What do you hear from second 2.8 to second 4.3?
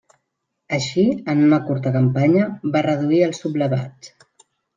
reduir als sublevats.